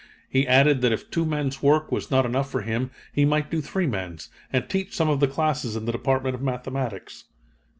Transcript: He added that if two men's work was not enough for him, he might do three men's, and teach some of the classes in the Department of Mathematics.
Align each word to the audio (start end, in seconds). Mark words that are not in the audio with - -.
He 0.27 0.47
added 0.47 0.81
that 0.81 0.91
if 0.91 1.11
two 1.11 1.27
men's 1.27 1.61
work 1.61 1.91
was 1.91 2.09
not 2.09 2.25
enough 2.25 2.49
for 2.49 2.61
him, 2.63 2.89
he 3.13 3.23
might 3.23 3.51
do 3.51 3.61
three 3.61 3.85
men's, 3.85 4.29
and 4.51 4.67
teach 4.67 4.95
some 4.95 5.11
of 5.11 5.19
the 5.19 5.27
classes 5.27 5.75
in 5.75 5.85
the 5.85 5.91
Department 5.91 6.33
of 6.33 6.41
Mathematics. 6.41 7.25